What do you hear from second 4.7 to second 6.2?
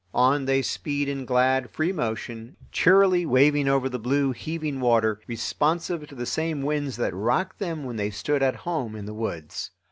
water, responsive to